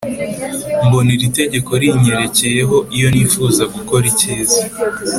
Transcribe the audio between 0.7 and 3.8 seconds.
Mbona iri tegeko rinyerekeyeho iyo nifuza